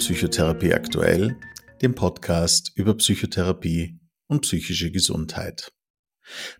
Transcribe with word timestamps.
Psychotherapie 0.00 0.72
aktuell, 0.72 1.36
dem 1.82 1.94
Podcast 1.94 2.72
über 2.74 2.96
Psychotherapie 2.96 4.00
und 4.28 4.40
psychische 4.40 4.90
Gesundheit. 4.90 5.74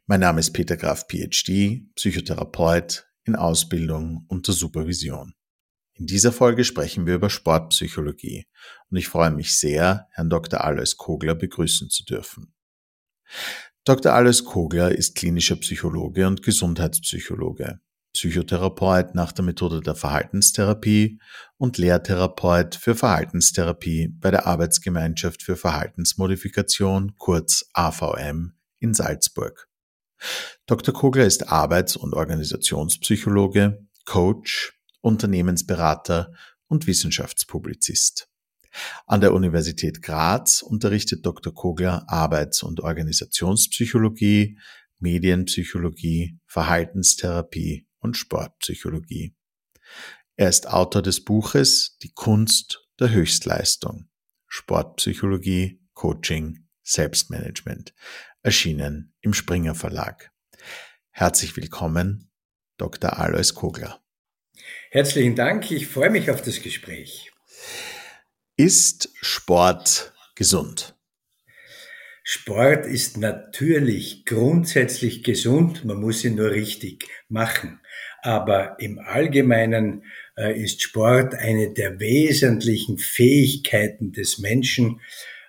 Mein 0.07 0.21
Name 0.21 0.41
ist 0.41 0.53
Peter 0.53 0.77
Graf, 0.77 1.07
PhD, 1.09 1.87
Psychotherapeut 1.95 3.07
in 3.25 3.37
Ausbildung 3.37 4.27
unter 4.29 4.53
Supervision. 4.53 5.33
In 5.95 6.07
dieser 6.07 6.33
Folge 6.33 6.65
sprechen 6.65 7.07
wir 7.07 7.15
über 7.15 7.31
Sportpsychologie 7.31 8.45
und 8.91 8.99
ich 8.99 9.09
freue 9.09 9.31
mich 9.31 9.59
sehr, 9.59 10.07
Herrn 10.11 10.29
Dr. 10.29 10.63
Alois 10.63 10.97
Kogler 10.99 11.35
begrüßen 11.35 11.89
zu 11.89 12.05
dürfen. 12.05 12.53
Dr. 13.85 14.13
Alois 14.13 14.45
Kogler 14.45 14.93
ist 14.93 15.17
klinischer 15.17 15.57
Psychologe 15.57 16.27
und 16.27 16.43
Gesundheitspsychologe. 16.43 17.81
Psychotherapeut 18.21 19.15
nach 19.15 19.33
der 19.33 19.47
Methode 19.47 19.81
der 19.81 19.95
Verhaltenstherapie 19.95 21.19
und 21.57 21.79
Lehrtherapeut 21.79 22.75
für 22.75 22.95
Verhaltenstherapie 22.95 24.09
bei 24.09 24.31
der 24.31 24.47
Arbeitsgemeinschaft 24.47 25.43
für 25.43 25.57
Verhaltensmodifikation, 25.57 27.15
kurz 27.17 27.71
AVM, 27.73 28.53
in 28.79 28.93
Salzburg. 28.93 29.71
Dr. 30.67 30.93
Kogler 30.93 31.25
ist 31.25 31.49
Arbeits- 31.49 31.97
und 31.97 32.13
Organisationspsychologe, 32.13 33.87
Coach, 34.05 34.79
Unternehmensberater 35.01 36.35
und 36.69 36.87
Wissenschaftspublizist. 36.87 38.29
An 39.07 39.23
der 39.23 39.33
Universität 39.33 40.03
Graz 40.03 40.61
unterrichtet 40.61 41.25
Dr. 41.25 41.55
Kogler 41.55 42.05
Arbeits- 42.07 42.63
und 42.63 42.81
Organisationspsychologie, 42.81 44.59
Medienpsychologie, 44.99 46.39
Verhaltenstherapie 46.45 47.87
und 48.01 48.17
Sportpsychologie. 48.17 49.35
Er 50.37 50.49
ist 50.49 50.69
Autor 50.69 51.03
des 51.03 51.25
Buches 51.25 51.97
Die 52.03 52.13
Kunst 52.13 52.89
der 52.99 53.11
Höchstleistung. 53.11 54.09
Sportpsychologie, 54.47 55.81
Coaching, 55.95 56.67
Selbstmanagement, 56.83 57.95
erschienen 58.43 59.15
im 59.21 59.33
Springer 59.33 59.75
Verlag. 59.75 60.33
Herzlich 61.11 61.57
willkommen, 61.57 62.31
Dr. 62.79 63.19
Alois 63.19 63.55
Kogler. 63.55 64.03
Herzlichen 64.91 65.37
Dank, 65.37 65.71
ich 65.71 65.87
freue 65.87 66.11
mich 66.11 66.31
auf 66.31 66.43
das 66.43 66.63
Gespräch. 66.63 67.31
Ist 68.57 69.11
Sport 69.21 70.13
gesund? 70.35 70.97
Sport 72.25 72.87
ist 72.87 73.17
natürlich 73.17 74.25
grundsätzlich 74.25 75.25
gesund, 75.25 75.85
man 75.85 76.01
muss 76.01 76.25
ihn 76.25 76.37
nur 76.37 76.51
richtig 76.51 77.09
machen. 77.29 77.81
Aber 78.23 78.77
im 78.81 78.99
Allgemeinen 78.99 80.05
äh, 80.37 80.61
ist 80.61 80.83
Sport 80.83 81.35
eine 81.35 81.71
der 81.73 82.01
wesentlichen 82.01 82.99
Fähigkeiten 82.99 84.13
des 84.13 84.39
Menschen, 84.39 85.01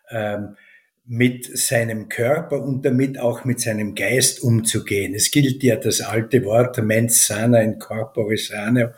ähm, 0.10 0.56
mit 1.06 1.58
seinem 1.58 2.08
Körper 2.08 2.64
und 2.64 2.86
damit 2.86 3.20
auch 3.20 3.44
mit 3.44 3.60
seinem 3.60 3.96
Geist 3.96 4.42
umzugehen. 4.42 5.14
Es 5.14 5.32
gilt 5.32 5.62
ja 5.64 5.76
das 5.76 6.00
alte 6.00 6.46
Wort 6.46 6.78
mens 6.82 7.28
sana 7.28 7.60
in 7.60 7.80
corpore 7.80 8.38
sano, 8.38 8.90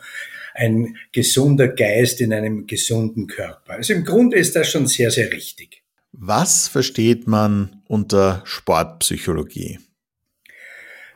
ein 0.54 0.96
gesunder 1.10 1.68
Geist 1.68 2.20
in 2.20 2.32
einem 2.32 2.66
gesunden 2.66 3.26
Körper. 3.26 3.74
Also 3.74 3.94
im 3.94 4.04
Grunde 4.04 4.36
ist 4.36 4.54
das 4.54 4.70
schon 4.70 4.86
sehr, 4.86 5.10
sehr 5.10 5.32
richtig. 5.32 5.82
Was 6.12 6.68
versteht 6.68 7.26
man 7.26 7.82
unter 7.88 8.42
Sportpsychologie? 8.44 9.80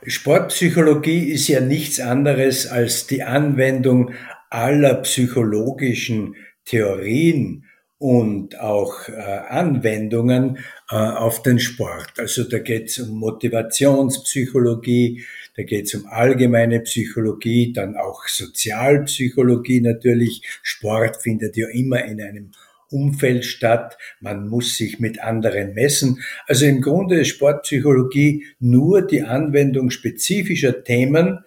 Sportpsychologie 0.07 1.33
ist 1.33 1.49
ja 1.49 1.61
nichts 1.61 2.01
anderes 2.01 2.67
als 2.67 3.07
die 3.07 3.23
Anwendung 3.23 4.13
aller 4.51 4.95
psychologischen 5.03 6.37
Theorien 6.65 7.65
und 7.99 8.59
auch 8.61 9.09
äh, 9.09 9.13
Anwendungen 9.13 10.59
äh, 10.91 10.95
auf 10.95 11.43
den 11.43 11.59
Sport. 11.59 12.13
Also 12.19 12.45
da 12.45 12.61
geht 12.61 12.91
es 12.91 13.01
um 13.01 13.19
Motivationspsychologie, 13.19 15.25
da 15.57 15.65
geht 15.65 15.87
es 15.87 15.95
um 15.95 16.07
allgemeine 16.07 16.79
Psychologie, 16.81 17.73
dann 17.73 17.97
auch 17.97 18.29
Sozialpsychologie 18.29 19.81
natürlich. 19.81 20.43
Sport 20.63 21.21
findet 21.21 21.57
ja 21.57 21.67
immer 21.71 22.05
in 22.05 22.23
einem 22.23 22.53
Umfeld 22.91 23.45
statt. 23.45 23.99
Man 24.21 24.49
muss 24.49 24.77
sich 24.77 24.99
mit 24.99 25.21
anderen 25.21 25.75
messen. 25.75 26.23
Also 26.47 26.67
im 26.67 26.81
Grunde 26.81 27.21
ist 27.21 27.29
Sportpsychologie 27.29 28.47
nur 28.59 29.03
die 29.03 29.23
Anwendung 29.23 29.91
spezifischer 29.91 30.85
Themen, 30.85 31.41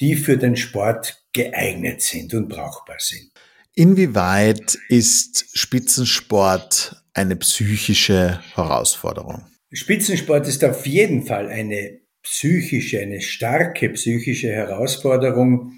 die 0.00 0.16
für 0.16 0.36
den 0.36 0.56
Sport 0.56 1.22
geeignet 1.32 2.02
sind 2.02 2.34
und 2.34 2.48
brauchbar 2.48 2.96
sind. 2.98 3.30
Inwieweit 3.74 4.78
ist 4.88 5.46
Spitzensport 5.54 7.02
eine 7.14 7.36
psychische 7.36 8.40
Herausforderung? 8.54 9.46
Spitzensport 9.72 10.46
ist 10.48 10.62
auf 10.64 10.86
jeden 10.86 11.24
Fall 11.24 11.48
eine 11.48 12.00
psychische, 12.22 13.00
eine 13.00 13.20
starke 13.20 13.88
psychische 13.90 14.48
Herausforderung. 14.48 15.72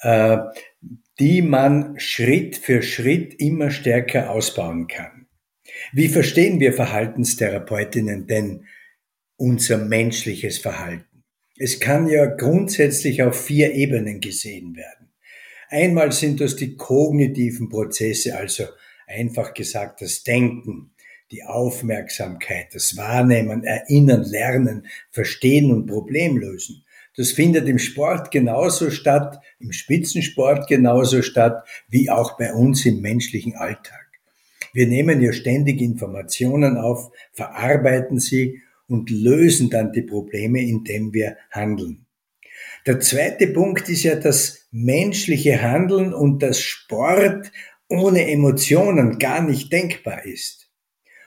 Äh, 0.00 0.38
die 1.20 1.42
man 1.42 1.98
Schritt 1.98 2.56
für 2.56 2.82
Schritt 2.82 3.34
immer 3.40 3.70
stärker 3.70 4.30
ausbauen 4.30 4.86
kann. 4.86 5.26
Wie 5.92 6.08
verstehen 6.08 6.60
wir 6.60 6.72
Verhaltenstherapeutinnen 6.72 8.26
denn 8.26 8.66
unser 9.36 9.78
menschliches 9.78 10.58
Verhalten? 10.58 11.24
Es 11.56 11.80
kann 11.80 12.08
ja 12.08 12.26
grundsätzlich 12.26 13.22
auf 13.22 13.44
vier 13.46 13.74
Ebenen 13.74 14.20
gesehen 14.20 14.76
werden. 14.76 15.12
Einmal 15.70 16.12
sind 16.12 16.40
das 16.40 16.56
die 16.56 16.76
kognitiven 16.76 17.68
Prozesse, 17.68 18.36
also 18.36 18.64
einfach 19.06 19.54
gesagt 19.54 20.00
das 20.00 20.22
Denken, 20.22 20.92
die 21.30 21.44
Aufmerksamkeit, 21.44 22.74
das 22.74 22.96
Wahrnehmen, 22.96 23.64
Erinnern, 23.64 24.24
Lernen, 24.24 24.86
Verstehen 25.10 25.70
und 25.70 25.86
Problemlösen. 25.86 26.84
Das 27.18 27.32
findet 27.32 27.68
im 27.68 27.80
Sport 27.80 28.30
genauso 28.30 28.92
statt, 28.92 29.40
im 29.58 29.72
Spitzensport 29.72 30.68
genauso 30.68 31.22
statt, 31.22 31.66
wie 31.88 32.10
auch 32.10 32.38
bei 32.38 32.54
uns 32.54 32.86
im 32.86 33.00
menschlichen 33.00 33.56
Alltag. 33.56 34.06
Wir 34.72 34.86
nehmen 34.86 35.20
ja 35.20 35.32
ständig 35.32 35.80
Informationen 35.80 36.76
auf, 36.76 37.10
verarbeiten 37.32 38.20
sie 38.20 38.62
und 38.86 39.10
lösen 39.10 39.68
dann 39.68 39.90
die 39.90 40.02
Probleme, 40.02 40.62
indem 40.62 41.12
wir 41.12 41.36
handeln. 41.50 42.06
Der 42.86 43.00
zweite 43.00 43.48
Punkt 43.48 43.88
ist 43.88 44.04
ja 44.04 44.14
das 44.14 44.68
menschliche 44.70 45.60
Handeln 45.60 46.14
und 46.14 46.40
das 46.40 46.60
Sport 46.60 47.50
ohne 47.88 48.30
Emotionen 48.30 49.18
gar 49.18 49.42
nicht 49.42 49.72
denkbar 49.72 50.24
ist. 50.24 50.70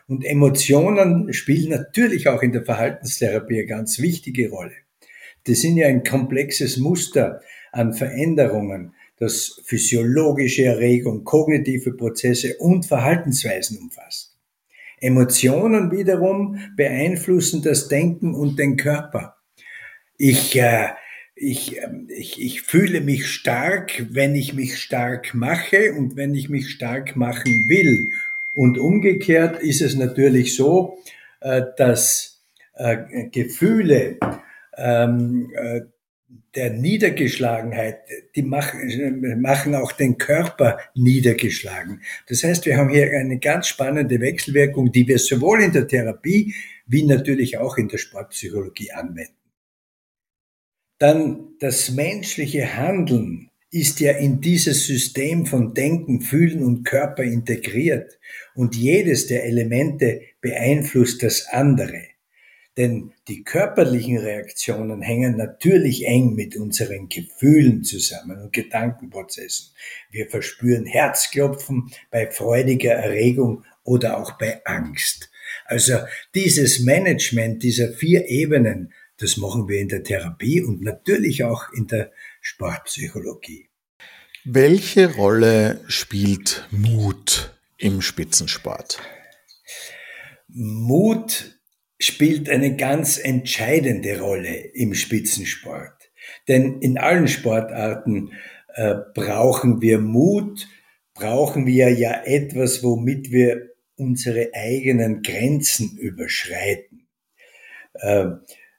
Und 0.08 0.24
Emotionen 0.24 1.34
spielen 1.34 1.72
natürlich 1.72 2.30
auch 2.30 2.44
in 2.44 2.54
der 2.54 2.64
Verhaltenstherapie 2.64 3.60
eine 3.60 3.68
ganz 3.68 4.00
wichtige 4.00 4.50
Rolle. 4.52 4.72
Das 5.46 5.62
sind 5.62 5.78
ja 5.78 5.88
ein 5.88 6.04
komplexes 6.04 6.78
Muster 6.78 7.42
an 7.72 7.94
Veränderungen, 7.94 8.94
das 9.18 9.62
physiologische 9.64 10.66
Erregung, 10.66 11.24
kognitive 11.24 11.94
Prozesse 11.94 12.58
und 12.58 12.86
Verhaltensweisen 12.86 13.78
umfasst. 13.78 14.36
Emotionen 15.00 15.92
wiederum 15.92 16.60
beeinflussen 16.76 17.62
das 17.64 17.88
Denken 17.88 18.36
und 18.36 18.60
den 18.60 18.78
Körper. 18.78 19.36
Ich, 20.18 20.56
äh, 20.60 20.90
ich, 21.36 21.78
ähm, 21.82 22.08
ich, 22.16 22.40
ich 22.40 22.62
fühle 22.62 23.02
mich 23.02 23.28
stark, 23.28 24.06
wenn 24.12 24.36
ich 24.36 24.54
mich 24.54 24.78
stark 24.78 25.34
mache 25.34 25.94
und 25.94 26.16
wenn 26.16 26.36
ich 26.36 26.50
mich 26.50 26.70
stark 26.70 27.16
machen 27.16 27.68
will. 27.68 28.10
Und 28.54 28.78
umgekehrt 28.78 29.62
ist 29.62 29.82
es 29.82 29.96
natürlich 29.96 30.56
so, 30.56 31.00
äh, 31.40 31.64
dass 31.78 32.42
äh, 32.76 33.28
Gefühle 33.32 34.18
ähm, 34.78 35.52
äh, 35.56 35.82
der 36.56 36.72
Niedergeschlagenheit, 36.72 38.00
die 38.36 38.44
machen, 38.44 39.42
machen 39.42 39.76
auch 39.76 39.92
den 39.92 40.18
Körper 40.18 40.80
niedergeschlagen. 40.96 42.02
Das 42.28 42.44
heißt, 42.44 42.66
wir 42.66 42.78
haben 42.78 42.90
hier 42.90 43.12
eine 43.12 43.40
ganz 43.40 43.68
spannende 43.68 44.20
Wechselwirkung, 44.20 44.92
die 44.92 45.08
wir 45.08 45.18
sowohl 45.18 45.64
in 45.64 45.72
der 45.72 45.88
Therapie 45.88 46.54
wie 46.88 47.04
natürlich 47.04 47.58
auch 47.58 47.78
in 47.78 47.88
der 47.88 47.98
Sportpsychologie 47.98 48.92
anwenden. 48.92 49.36
Dann 51.00 51.56
das 51.60 51.92
menschliche 51.92 52.78
Handeln 52.78 53.50
ist 53.72 54.02
ja 54.02 54.12
in 54.12 54.42
dieses 54.42 54.86
System 54.86 55.46
von 55.46 55.74
Denken, 55.74 56.22
Fühlen 56.22 56.64
und 56.64 56.84
Körper 56.84 57.24
integriert 57.24 58.20
und 58.54 58.76
jedes 58.76 59.28
der 59.28 59.46
Elemente 59.46 60.22
beeinflusst 60.42 61.24
das 61.24 61.48
andere. 61.48 62.04
Denn 62.78 63.12
die 63.28 63.44
körperlichen 63.44 64.18
Reaktionen 64.18 65.02
hängen 65.02 65.36
natürlich 65.36 66.08
eng 66.08 66.36
mit 66.36 66.56
unseren 66.56 67.10
Gefühlen 67.10 67.84
zusammen 67.84 68.42
und 68.42 68.54
Gedankenprozessen. 68.54 69.74
Wir 70.10 70.30
verspüren 70.30 70.86
Herzklopfen 70.86 71.92
bei 72.12 72.32
freudiger 72.32 72.94
Erregung 72.94 73.66
oder 73.84 74.18
auch 74.18 74.38
bei 74.38 74.62
Angst. 74.66 75.30
Also 75.66 75.98
dieses 76.34 76.80
Management 76.80 77.62
dieser 77.62 77.92
vier 77.92 78.28
Ebenen, 78.28 78.94
das 79.18 79.36
machen 79.36 79.68
wir 79.68 79.80
in 79.80 79.90
der 79.90 80.04
Therapie 80.04 80.62
und 80.62 80.82
natürlich 80.82 81.44
auch 81.44 81.74
in 81.74 81.88
der 81.88 82.12
Sportpsychologie. 82.40 83.68
Welche 84.46 85.14
Rolle 85.14 85.82
spielt 85.88 86.68
Mut 86.72 87.54
im 87.78 88.02
Spitzensport? 88.02 89.00
Mut 90.48 91.61
spielt 92.04 92.50
eine 92.50 92.76
ganz 92.76 93.18
entscheidende 93.18 94.20
Rolle 94.20 94.56
im 94.56 94.94
Spitzensport. 94.94 96.12
Denn 96.48 96.80
in 96.82 96.98
allen 96.98 97.28
Sportarten 97.28 98.32
äh, 98.76 98.96
brauchen 99.14 99.82
wir 99.82 100.00
Mut, 100.00 100.68
brauchen 101.14 101.66
wir 101.66 101.90
ja 101.90 102.24
etwas, 102.24 102.84
womit 102.84 103.32
wir 103.32 103.70
unsere 103.96 104.50
eigenen 104.54 105.22
Grenzen 105.22 105.98
überschreiten. 105.98 107.08
Äh, 107.94 108.30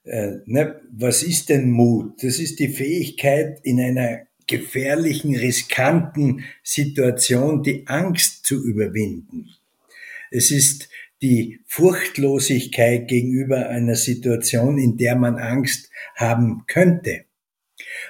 äh, 0.04 0.38
ne, 0.46 0.80
was 0.90 1.22
ist 1.22 1.48
denn 1.48 1.70
Mut? 1.70 2.22
Das 2.22 2.38
ist 2.38 2.58
die 2.58 2.68
Fähigkeit, 2.68 3.60
in 3.62 3.80
einer 3.80 4.22
gefährlichen, 4.46 5.36
riskanten 5.36 6.44
Situation 6.62 7.62
die 7.62 7.86
Angst 7.86 8.44
zu 8.44 8.62
überwinden. 8.62 9.50
Es 10.32 10.50
ist 10.50 10.88
die 11.20 11.60
Furchtlosigkeit 11.66 13.06
gegenüber 13.06 13.68
einer 13.68 13.96
Situation, 13.96 14.78
in 14.78 14.96
der 14.96 15.14
man 15.14 15.38
Angst 15.38 15.90
haben 16.16 16.64
könnte. 16.66 17.24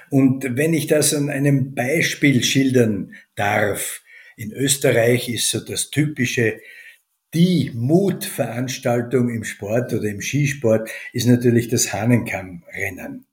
Und 0.09 0.57
wenn 0.57 0.73
ich 0.73 0.87
das 0.87 1.13
an 1.13 1.29
einem 1.29 1.75
Beispiel 1.75 2.43
schildern 2.43 3.13
darf, 3.35 4.01
in 4.35 4.51
Österreich 4.51 5.29
ist 5.29 5.51
so 5.51 5.59
das 5.59 5.91
typische 5.91 6.59
die 7.33 7.71
Mutveranstaltung 7.73 9.29
im 9.29 9.43
Sport 9.43 9.91
oder 9.93 10.07
im 10.07 10.21
Skisport 10.21 10.89
ist 11.13 11.25
natürlich 11.25 11.67
das 11.67 11.91
Hahnenkammrennen. 11.91 13.25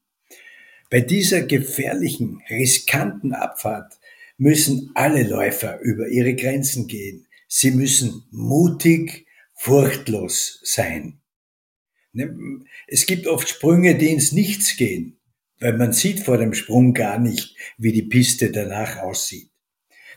Bei 0.88 1.00
dieser 1.00 1.42
gefährlichen, 1.42 2.42
riskanten 2.48 3.34
Abfahrt 3.34 3.98
müssen 4.38 4.90
alle 4.94 5.22
Läufer 5.22 5.80
über 5.80 6.08
ihre 6.08 6.34
Grenzen 6.34 6.86
gehen. 6.86 7.26
Sie 7.52 7.72
müssen 7.72 8.22
mutig, 8.30 9.26
furchtlos 9.56 10.60
sein. 10.62 11.20
Ne, 12.12 12.32
es 12.86 13.06
gibt 13.06 13.26
oft 13.26 13.48
Sprünge, 13.48 13.98
die 13.98 14.10
ins 14.10 14.30
Nichts 14.30 14.76
gehen, 14.76 15.18
weil 15.58 15.76
man 15.76 15.92
sieht 15.92 16.20
vor 16.20 16.38
dem 16.38 16.54
Sprung 16.54 16.94
gar 16.94 17.18
nicht, 17.18 17.56
wie 17.76 17.90
die 17.90 18.04
Piste 18.04 18.52
danach 18.52 18.98
aussieht. 18.98 19.50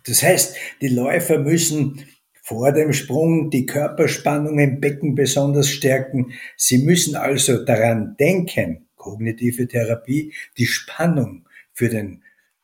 Das 0.05 0.21
heißt, 0.21 0.55
die 0.81 0.89
Läufer 0.89 1.39
müssen 1.39 2.05
vor 2.43 2.71
dem 2.71 2.93
Sprung 2.93 3.49
die 3.49 3.65
Körperspannung 3.65 4.59
im 4.59 4.79
Becken 4.79 5.15
besonders 5.15 5.69
stärken. 5.69 6.33
Sie 6.55 6.77
müssen 6.77 7.15
also 7.15 7.65
daran 7.65 8.15
denken, 8.19 8.89
kognitive 8.95 9.67
Therapie, 9.67 10.33
die 10.57 10.67
Spannung 10.67 11.47
für 11.73 11.89
den 11.89 12.21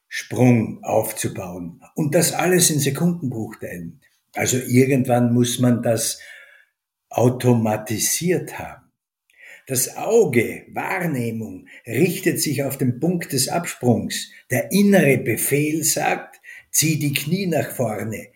Sprung 0.08 0.84
aufzubauen. 0.84 1.82
Und 1.96 2.14
das 2.14 2.34
alles 2.34 2.70
in 2.70 2.80
Sekundenbruchteilen. 2.80 4.00
Also 4.34 4.58
irgendwann 4.58 5.34
muss 5.34 5.60
man 5.60 5.82
das 5.82 6.20
automatisiert 7.10 8.60
haben. 8.60 8.92
Das 9.68 9.96
Auge, 9.98 10.66
Wahrnehmung, 10.74 11.68
richtet 11.86 12.42
sich 12.42 12.64
auf 12.64 12.78
den 12.78 13.00
Punkt 13.00 13.34
des 13.34 13.50
Absprungs. 13.50 14.32
Der 14.50 14.72
innere 14.72 15.18
Befehl 15.20 15.84
sagt, 15.84 16.42
zieh 16.72 16.98
die 16.98 17.14
Knie 17.14 17.46
nach 17.46 17.72
vorne, 17.72 18.30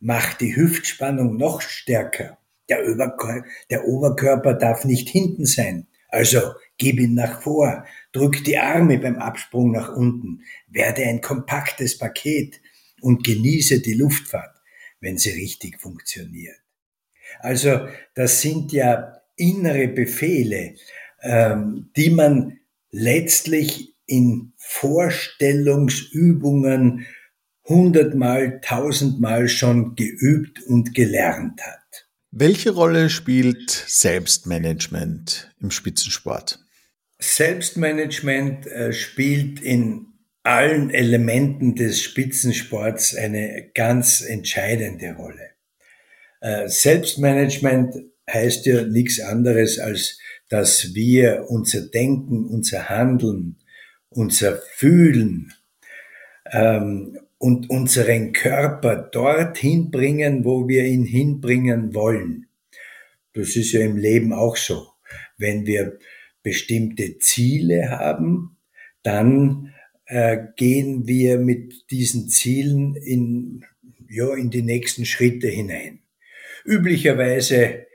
macht 0.00 0.40
die 0.40 0.56
Hüftspannung 0.56 1.36
noch 1.36 1.60
stärker. 1.60 2.38
Der, 2.68 2.88
Oberkörper, 2.88 3.46
der 3.70 3.84
Oberkörper 3.86 4.54
darf 4.54 4.84
nicht 4.84 5.08
hinten 5.08 5.46
sein. 5.46 5.86
Also 6.08 6.40
gib 6.78 6.98
ihn 6.98 7.14
nach 7.14 7.42
vor, 7.42 7.84
drück 8.12 8.42
die 8.44 8.58
Arme 8.58 8.98
beim 8.98 9.16
Absprung 9.16 9.70
nach 9.70 9.94
unten, 9.94 10.42
werde 10.68 11.04
ein 11.04 11.20
kompaktes 11.20 11.98
Paket 11.98 12.60
und 13.00 13.24
genieße 13.24 13.80
die 13.80 13.94
Luftfahrt, 13.94 14.59
wenn 15.00 15.18
sie 15.18 15.30
richtig 15.30 15.80
funktioniert. 15.80 16.60
Also 17.40 17.88
das 18.14 18.40
sind 18.40 18.70
ja 18.72 19.20
innere 19.36 19.88
Befehle, 19.88 20.76
ähm, 21.22 21.90
die 21.96 22.10
man 22.10 22.60
letztlich 22.90 23.96
in 24.06 24.52
Vorstellungsübungen 24.56 27.06
hundertmal, 27.64 28.60
tausendmal 28.60 29.48
schon 29.48 29.94
geübt 29.94 30.62
und 30.64 30.94
gelernt 30.94 31.62
hat. 31.62 32.08
Welche 32.32 32.70
Rolle 32.70 33.10
spielt 33.10 33.70
Selbstmanagement 33.70 35.52
im 35.60 35.70
Spitzensport? 35.70 36.58
Selbstmanagement 37.18 38.66
äh, 38.66 38.92
spielt 38.92 39.60
in 39.60 40.09
allen 40.42 40.90
Elementen 40.90 41.74
des 41.74 42.02
Spitzensports 42.02 43.14
eine 43.14 43.70
ganz 43.74 44.22
entscheidende 44.22 45.14
Rolle. 45.14 45.50
Äh, 46.40 46.68
Selbstmanagement 46.68 47.94
heißt 48.30 48.66
ja 48.66 48.82
nichts 48.82 49.20
anderes 49.20 49.78
als, 49.78 50.18
dass 50.48 50.94
wir 50.94 51.46
unser 51.48 51.82
Denken, 51.82 52.46
unser 52.46 52.88
Handeln, 52.88 53.56
unser 54.08 54.60
Fühlen 54.74 55.52
ähm, 56.50 57.18
und 57.38 57.70
unseren 57.70 58.32
Körper 58.32 58.96
dorthin 58.96 59.90
bringen, 59.90 60.44
wo 60.44 60.68
wir 60.68 60.84
ihn 60.84 61.04
hinbringen 61.04 61.94
wollen. 61.94 62.46
Das 63.34 63.56
ist 63.56 63.72
ja 63.72 63.80
im 63.80 63.96
Leben 63.96 64.32
auch 64.32 64.56
so. 64.56 64.88
Wenn 65.38 65.66
wir 65.66 65.98
bestimmte 66.42 67.18
Ziele 67.18 67.90
haben, 67.90 68.56
dann 69.02 69.69
äh, 70.10 70.48
gehen 70.56 71.06
wir 71.06 71.38
mit 71.38 71.88
diesen 71.90 72.28
Zielen 72.28 72.96
in, 72.96 73.64
ja, 74.08 74.34
in 74.34 74.50
die 74.50 74.62
nächsten 74.62 75.06
Schritte 75.06 75.46
hinein. 75.46 76.00
Üblicherweise 76.64 77.86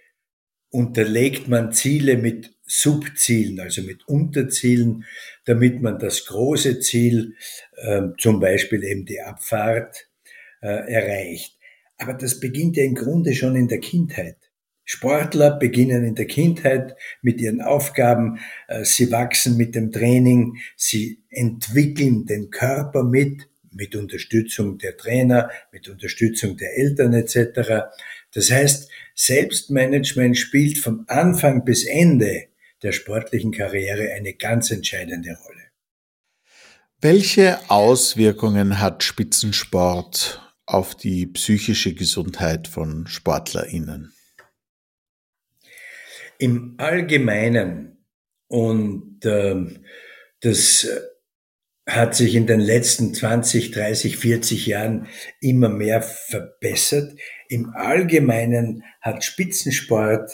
unterlegt 0.69 1.49
man 1.49 1.73
Ziele 1.73 2.17
mit 2.17 2.55
Subzielen, 2.65 3.59
also 3.59 3.81
mit 3.81 4.07
Unterzielen, 4.07 5.03
damit 5.43 5.81
man 5.81 5.99
das 5.99 6.25
große 6.25 6.79
Ziel, 6.79 7.35
äh, 7.75 8.01
zum 8.17 8.39
Beispiel 8.39 8.83
eben 8.85 9.05
die 9.05 9.19
Abfahrt, 9.19 10.07
äh, 10.61 10.67
erreicht. 10.67 11.57
Aber 11.97 12.13
das 12.13 12.39
beginnt 12.39 12.77
ja 12.77 12.85
im 12.85 12.95
Grunde 12.95 13.35
schon 13.35 13.57
in 13.57 13.67
der 13.67 13.79
Kindheit. 13.79 14.37
Sportler 14.85 15.57
beginnen 15.57 16.05
in 16.05 16.15
der 16.15 16.27
Kindheit 16.27 16.95
mit 17.21 17.41
ihren 17.41 17.61
Aufgaben, 17.61 18.39
äh, 18.67 18.85
sie 18.85 19.11
wachsen 19.11 19.57
mit 19.57 19.75
dem 19.75 19.91
Training, 19.91 20.57
sie 20.77 21.23
entwickeln 21.29 22.25
den 22.25 22.51
Körper 22.51 23.03
mit, 23.03 23.49
mit 23.71 23.95
Unterstützung 23.95 24.77
der 24.77 24.95
Trainer, 24.95 25.49
mit 25.71 25.89
Unterstützung 25.89 26.55
der 26.55 26.77
Eltern 26.77 27.13
etc. 27.13 27.89
Das 28.33 28.51
heißt, 28.51 28.89
Selbstmanagement 29.15 30.37
spielt 30.37 30.77
vom 30.77 31.05
Anfang 31.07 31.65
bis 31.65 31.85
Ende 31.85 32.47
der 32.83 32.91
sportlichen 32.91 33.51
Karriere 33.51 34.13
eine 34.13 34.33
ganz 34.33 34.71
entscheidende 34.71 35.35
Rolle. 35.45 35.63
Welche 37.01 37.59
Auswirkungen 37.69 38.79
hat 38.79 39.03
Spitzensport 39.03 40.41
auf 40.65 40.95
die 40.95 41.27
psychische 41.27 41.93
Gesundheit 41.93 42.67
von 42.67 43.07
Sportlerinnen? 43.07 44.14
Im 46.39 46.75
Allgemeinen 46.77 48.05
und 48.47 49.25
äh, 49.25 49.55
das 50.41 50.87
hat 51.87 52.15
sich 52.15 52.35
in 52.35 52.47
den 52.47 52.59
letzten 52.59 53.13
20, 53.13 53.71
30, 53.71 54.17
40 54.17 54.65
Jahren 54.65 55.07
immer 55.39 55.69
mehr 55.69 56.01
verbessert. 56.01 57.13
Im 57.47 57.69
Allgemeinen 57.75 58.83
hat 59.01 59.23
Spitzensport 59.23 60.31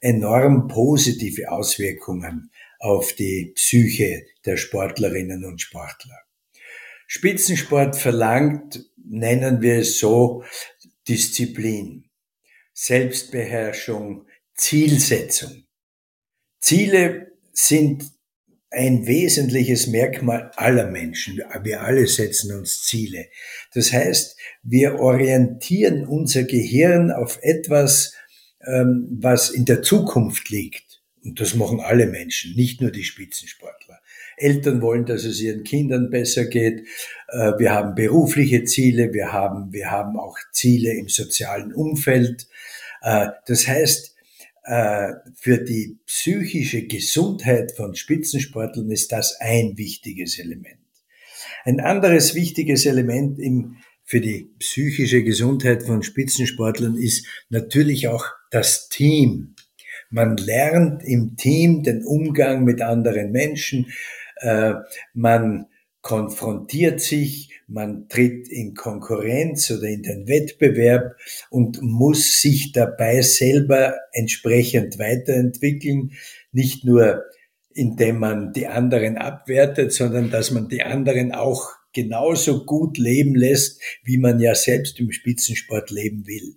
enorm 0.00 0.68
positive 0.68 1.50
Auswirkungen 1.50 2.50
auf 2.78 3.14
die 3.14 3.52
Psyche 3.54 4.26
der 4.44 4.56
Sportlerinnen 4.56 5.44
und 5.44 5.60
Sportler. 5.60 6.18
Spitzensport 7.06 7.96
verlangt, 7.96 8.84
nennen 8.96 9.60
wir 9.60 9.76
es 9.80 9.98
so, 9.98 10.44
Disziplin, 11.08 12.08
Selbstbeherrschung, 12.72 14.26
Zielsetzung. 14.54 15.64
Ziele 16.60 17.32
sind 17.52 18.04
ein 18.70 19.06
wesentliches 19.06 19.86
Merkmal 19.86 20.50
aller 20.56 20.86
Menschen. 20.86 21.42
Wir 21.62 21.82
alle 21.82 22.06
setzen 22.06 22.56
uns 22.56 22.84
Ziele. 22.84 23.26
Das 23.74 23.92
heißt, 23.92 24.36
wir 24.62 24.98
orientieren 24.98 26.06
unser 26.06 26.44
Gehirn 26.44 27.10
auf 27.10 27.38
etwas, 27.42 28.14
ähm, 28.66 29.08
was 29.20 29.50
in 29.50 29.66
der 29.66 29.82
Zukunft 29.82 30.48
liegt. 30.48 31.02
Und 31.24 31.40
das 31.40 31.54
machen 31.54 31.80
alle 31.80 32.06
Menschen, 32.06 32.54
nicht 32.56 32.80
nur 32.80 32.90
die 32.90 33.04
Spitzensportler. 33.04 34.00
Eltern 34.36 34.80
wollen, 34.80 35.04
dass 35.04 35.24
es 35.24 35.40
ihren 35.40 35.62
Kindern 35.62 36.10
besser 36.10 36.46
geht. 36.46 36.86
Äh, 37.28 37.52
wir 37.58 37.72
haben 37.72 37.94
berufliche 37.94 38.64
Ziele, 38.64 39.12
wir 39.12 39.32
haben, 39.32 39.72
wir 39.72 39.90
haben 39.90 40.18
auch 40.18 40.38
Ziele 40.52 40.94
im 40.94 41.08
sozialen 41.08 41.72
Umfeld. 41.72 42.48
Äh, 43.02 43.28
das 43.46 43.68
heißt, 43.68 44.11
für 44.64 45.58
die 45.58 45.98
psychische 46.06 46.86
Gesundheit 46.86 47.72
von 47.72 47.94
Spitzensportlern 47.94 48.90
ist 48.90 49.10
das 49.10 49.40
ein 49.40 49.76
wichtiges 49.76 50.38
Element. 50.38 50.78
Ein 51.64 51.80
anderes 51.80 52.34
wichtiges 52.34 52.86
Element 52.86 53.38
im, 53.38 53.76
für 54.04 54.20
die 54.20 54.52
psychische 54.58 55.22
Gesundheit 55.22 55.82
von 55.82 56.02
Spitzensportlern 56.02 56.96
ist 56.96 57.26
natürlich 57.48 58.08
auch 58.08 58.26
das 58.50 58.88
Team. 58.88 59.54
Man 60.10 60.36
lernt 60.36 61.02
im 61.04 61.36
Team 61.36 61.82
den 61.82 62.04
Umgang 62.04 62.64
mit 62.64 62.82
anderen 62.82 63.32
Menschen. 63.32 63.92
Äh, 64.36 64.74
man 65.14 65.66
konfrontiert 66.02 67.00
sich, 67.00 67.51
man 67.72 68.08
tritt 68.08 68.48
in 68.48 68.74
Konkurrenz 68.74 69.70
oder 69.70 69.88
in 69.88 70.02
den 70.02 70.28
Wettbewerb 70.28 71.16
und 71.50 71.80
muss 71.82 72.40
sich 72.40 72.72
dabei 72.72 73.22
selber 73.22 73.94
entsprechend 74.12 74.98
weiterentwickeln, 74.98 76.12
nicht 76.52 76.84
nur 76.84 77.24
indem 77.74 78.18
man 78.18 78.52
die 78.52 78.66
anderen 78.66 79.16
abwertet, 79.16 79.92
sondern 79.92 80.30
dass 80.30 80.50
man 80.50 80.68
die 80.68 80.82
anderen 80.82 81.32
auch 81.32 81.70
genauso 81.92 82.64
gut 82.64 82.98
leben 82.98 83.34
lässt, 83.34 83.80
wie 84.04 84.18
man 84.18 84.40
ja 84.40 84.54
selbst 84.54 84.98
im 85.00 85.12
Spitzensport 85.12 85.90
leben 85.90 86.26
will. 86.26 86.56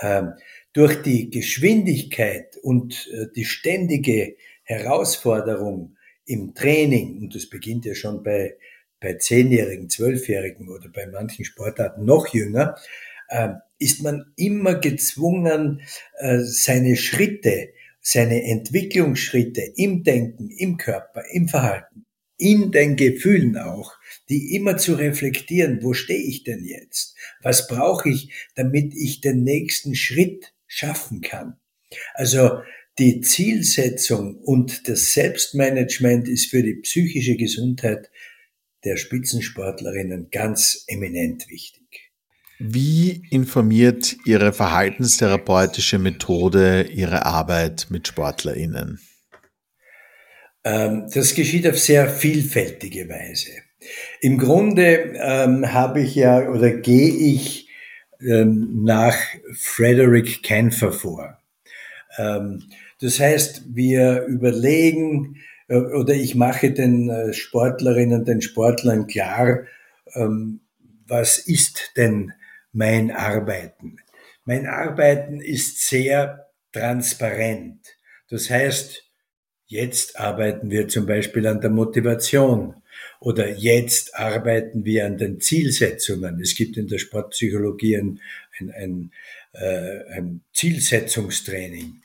Ähm, 0.00 0.32
durch 0.72 1.02
die 1.02 1.30
Geschwindigkeit 1.30 2.56
und 2.62 3.08
äh, 3.12 3.26
die 3.34 3.44
ständige 3.44 4.36
Herausforderung 4.64 5.96
im 6.26 6.54
Training, 6.54 7.20
und 7.20 7.34
das 7.34 7.48
beginnt 7.48 7.84
ja 7.84 7.94
schon 7.94 8.22
bei, 8.22 8.56
bei 9.04 9.14
Zehnjährigen, 9.14 9.90
Zwölfjährigen 9.90 10.70
oder 10.70 10.88
bei 10.88 11.06
manchen 11.06 11.44
Sportarten 11.44 12.06
noch 12.06 12.28
jünger, 12.28 12.76
äh, 13.28 13.50
ist 13.78 14.02
man 14.02 14.32
immer 14.36 14.76
gezwungen, 14.76 15.82
äh, 16.18 16.40
seine 16.40 16.96
Schritte, 16.96 17.68
seine 18.00 18.42
Entwicklungsschritte 18.44 19.60
im 19.76 20.02
Denken, 20.04 20.48
im 20.50 20.78
Körper, 20.78 21.22
im 21.30 21.48
Verhalten, 21.48 22.06
in 22.38 22.72
den 22.72 22.96
Gefühlen 22.96 23.58
auch, 23.58 23.92
die 24.30 24.56
immer 24.56 24.78
zu 24.78 24.94
reflektieren, 24.94 25.82
wo 25.82 25.92
stehe 25.92 26.22
ich 26.22 26.42
denn 26.44 26.64
jetzt? 26.64 27.14
Was 27.42 27.68
brauche 27.68 28.08
ich, 28.08 28.32
damit 28.54 28.94
ich 28.94 29.20
den 29.20 29.42
nächsten 29.42 29.94
Schritt 29.94 30.54
schaffen 30.66 31.20
kann? 31.20 31.58
Also 32.14 32.60
die 32.98 33.20
Zielsetzung 33.20 34.36
und 34.36 34.88
das 34.88 35.12
Selbstmanagement 35.12 36.26
ist 36.26 36.50
für 36.50 36.62
die 36.62 36.76
psychische 36.76 37.36
Gesundheit 37.36 38.10
der 38.84 38.96
Spitzensportlerinnen 38.96 40.28
ganz 40.30 40.84
eminent 40.86 41.48
wichtig. 41.48 42.12
Wie 42.58 43.22
informiert 43.30 44.16
Ihre 44.24 44.52
verhaltenstherapeutische 44.52 45.98
Methode 45.98 46.82
Ihre 46.82 47.26
Arbeit 47.26 47.88
mit 47.90 48.06
Sportlerinnen? 48.06 49.00
Ähm, 50.64 51.08
das 51.12 51.34
geschieht 51.34 51.66
auf 51.66 51.78
sehr 51.78 52.08
vielfältige 52.08 53.08
Weise. 53.08 53.50
Im 54.20 54.38
Grunde 54.38 55.14
ähm, 55.20 55.72
habe 55.72 56.00
ich 56.00 56.14
ja 56.14 56.48
oder 56.48 56.70
gehe 56.70 57.12
ich 57.12 57.68
ähm, 58.20 58.82
nach 58.84 59.16
Frederick 59.54 60.42
Canfer 60.42 60.92
vor. 60.92 61.38
Ähm, 62.16 62.62
das 63.00 63.20
heißt, 63.20 63.74
wir 63.74 64.24
überlegen 64.26 65.36
oder 65.68 66.14
ich 66.14 66.34
mache 66.34 66.72
den 66.72 67.08
äh, 67.08 67.32
Sportlerinnen, 67.32 68.24
den 68.24 68.42
Sportlern 68.42 69.06
klar, 69.06 69.64
ähm, 70.14 70.60
was 71.06 71.38
ist 71.38 71.92
denn 71.96 72.32
mein 72.72 73.10
Arbeiten? 73.10 73.96
Mein 74.44 74.66
Arbeiten 74.66 75.40
ist 75.40 75.86
sehr 75.88 76.48
transparent. 76.72 77.80
Das 78.28 78.50
heißt, 78.50 79.04
jetzt 79.66 80.18
arbeiten 80.18 80.70
wir 80.70 80.88
zum 80.88 81.06
Beispiel 81.06 81.46
an 81.46 81.60
der 81.60 81.70
Motivation 81.70 82.82
oder 83.24 83.56
jetzt 83.56 84.16
arbeiten 84.16 84.84
wir 84.84 85.06
an 85.06 85.16
den 85.16 85.40
Zielsetzungen. 85.40 86.40
Es 86.40 86.54
gibt 86.54 86.76
in 86.76 86.88
der 86.88 86.98
Sportpsychologie 86.98 87.96
ein, 87.96 88.20
ein, 88.58 88.70
ein 88.70 89.10
äh, 89.54 90.04
ein 90.10 90.40
Zielsetzungstraining. 90.52 92.02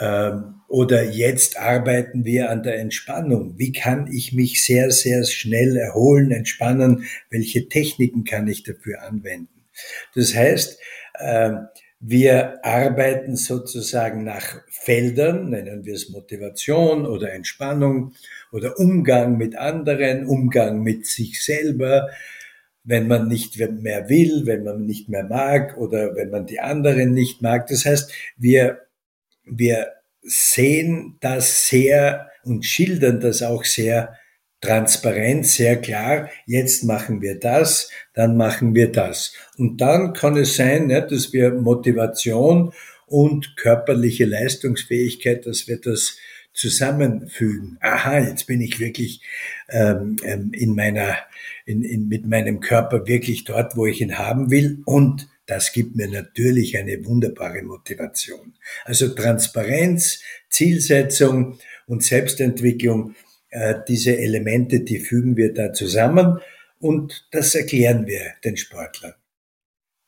Ähm, 0.00 0.60
oder 0.68 1.02
jetzt 1.02 1.58
arbeiten 1.58 2.24
wir 2.24 2.50
an 2.50 2.62
der 2.62 2.78
Entspannung. 2.78 3.58
Wie 3.58 3.72
kann 3.72 4.06
ich 4.06 4.32
mich 4.32 4.64
sehr, 4.64 4.92
sehr 4.92 5.24
schnell 5.24 5.76
erholen, 5.76 6.30
entspannen? 6.30 7.06
Welche 7.30 7.68
Techniken 7.68 8.24
kann 8.24 8.46
ich 8.46 8.62
dafür 8.62 9.02
anwenden? 9.02 9.66
Das 10.14 10.34
heißt, 10.36 10.78
ähm, 11.20 11.66
wir 12.06 12.62
arbeiten 12.62 13.34
sozusagen 13.34 14.24
nach 14.24 14.60
Feldern, 14.68 15.48
nennen 15.48 15.86
wir 15.86 15.94
es 15.94 16.10
Motivation 16.10 17.06
oder 17.06 17.32
Entspannung 17.32 18.12
oder 18.52 18.78
Umgang 18.78 19.38
mit 19.38 19.56
anderen, 19.56 20.26
Umgang 20.26 20.82
mit 20.82 21.06
sich 21.06 21.42
selber, 21.42 22.10
wenn 22.82 23.08
man 23.08 23.26
nicht 23.26 23.56
mehr 23.58 24.10
will, 24.10 24.42
wenn 24.44 24.64
man 24.64 24.84
nicht 24.84 25.08
mehr 25.08 25.24
mag 25.24 25.78
oder 25.78 26.14
wenn 26.14 26.28
man 26.28 26.44
die 26.44 26.60
anderen 26.60 27.14
nicht 27.14 27.40
mag. 27.40 27.68
Das 27.68 27.86
heißt, 27.86 28.12
wir, 28.36 28.82
wir 29.46 29.86
sehen 30.20 31.16
das 31.20 31.68
sehr 31.68 32.28
und 32.44 32.66
schildern 32.66 33.20
das 33.20 33.42
auch 33.42 33.64
sehr 33.64 34.14
transparent, 34.64 35.46
sehr 35.46 35.80
klar. 35.80 36.30
Jetzt 36.46 36.84
machen 36.84 37.20
wir 37.20 37.38
das, 37.38 37.90
dann 38.14 38.36
machen 38.36 38.74
wir 38.74 38.90
das. 38.90 39.34
Und 39.58 39.80
dann 39.80 40.12
kann 40.14 40.36
es 40.36 40.56
sein, 40.56 40.88
dass 40.88 41.32
wir 41.32 41.52
Motivation 41.52 42.72
und 43.06 43.56
körperliche 43.56 44.24
Leistungsfähigkeit, 44.24 45.46
dass 45.46 45.68
wir 45.68 45.80
das 45.80 46.16
zusammenfügen. 46.54 47.78
Aha, 47.80 48.20
jetzt 48.20 48.46
bin 48.46 48.60
ich 48.60 48.80
wirklich 48.80 49.20
ähm, 49.68 50.16
ähm, 50.24 50.52
in 50.52 50.74
meiner, 50.74 51.18
in, 51.66 51.82
in, 51.82 52.08
mit 52.08 52.26
meinem 52.26 52.60
Körper 52.60 53.06
wirklich 53.06 53.44
dort, 53.44 53.76
wo 53.76 53.86
ich 53.86 54.00
ihn 54.00 54.18
haben 54.18 54.50
will. 54.50 54.78
Und 54.86 55.28
das 55.46 55.72
gibt 55.72 55.94
mir 55.96 56.08
natürlich 56.08 56.78
eine 56.78 57.04
wunderbare 57.04 57.62
Motivation. 57.62 58.54
Also 58.84 59.08
Transparenz, 59.08 60.22
Zielsetzung 60.48 61.58
und 61.86 62.02
Selbstentwicklung, 62.02 63.14
diese 63.88 64.16
Elemente, 64.16 64.80
die 64.80 64.98
fügen 64.98 65.36
wir 65.36 65.52
da 65.52 65.72
zusammen 65.72 66.38
und 66.78 67.26
das 67.30 67.54
erklären 67.54 68.06
wir 68.06 68.34
den 68.44 68.56
Sportlern. 68.56 69.14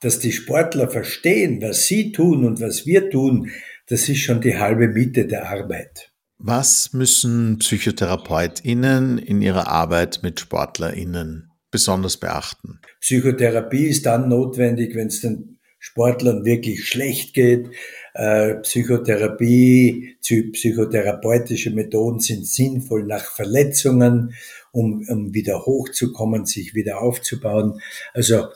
Dass 0.00 0.19
die 0.19 0.33
Sportler 0.33 0.91
verstehen, 0.91 1.62
was 1.62 1.87
sie 1.87 2.12
tun 2.12 2.45
und 2.45 2.61
was 2.61 2.87
wir 2.87 3.09
tun, 3.11 3.50
das 3.87 4.09
ist 4.09 4.19
schon 4.19 4.41
die 4.41 4.59
halbe 4.59 4.88
Miete 4.88 5.26
der 5.26 5.49
Arbeit. 5.49 6.11
Was 6.38 6.93
müssen 6.93 7.59
PsychotherapeutInnen 7.59 9.19
in 9.19 9.41
ihrer 9.41 9.69
Arbeit 9.69 10.21
mit 10.23 10.38
SportlerInnen 10.38 11.50
besonders 11.71 12.19
beachten? 12.19 12.81
Psychotherapie 13.00 13.87
ist 13.87 14.05
dann 14.05 14.29
notwendig, 14.29 14.95
wenn 14.95 15.07
es 15.07 15.23
den 15.23 15.59
Sportlern 15.79 16.45
wirklich 16.45 16.87
schlecht 16.87 17.33
geht. 17.33 17.71
Äh, 18.16 18.54
Psychotherapie, 18.62 20.16
psychotherapeutische 20.23 21.70
Methoden 21.70 22.18
sind 22.18 22.46
sinnvoll 22.46 23.04
nach 23.04 23.30
Verletzungen, 23.30 24.35
um, 24.73 25.04
um 25.06 25.35
wieder 25.35 25.66
hochzukommen, 25.66 26.46
sich 26.46 26.75
wieder 26.75 27.02
aufzubauen. 27.02 27.78
Also 28.14 28.46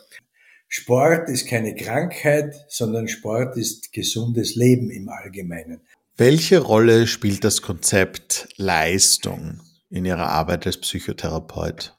Sport 0.67 1.29
ist 1.29 1.47
keine 1.47 1.75
Krankheit, 1.75 2.55
sondern 2.69 3.07
Sport 3.07 3.59
ist 3.59 3.93
gesundes 3.93 4.55
Leben 4.55 4.91
im 4.91 5.11
Allgemeinen. 5.11 5.83
Welche 6.17 6.61
Rolle 6.61 7.07
spielt 7.07 7.45
das 7.45 7.61
Konzept 7.61 8.49
Leistung 8.57 9.61
in 9.91 10.07
Ihrer 10.07 10.31
Arbeit 10.31 10.67
als 10.67 10.79
Psychotherapeut? 10.79 11.99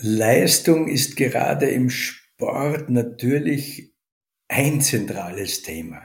Leistung 0.00 0.88
ist 0.88 1.14
gerade 1.14 1.66
im 1.66 1.90
Sport 1.90 2.90
natürlich 2.90 3.92
ein 4.48 4.80
zentrales 4.80 5.62
Thema. 5.62 6.00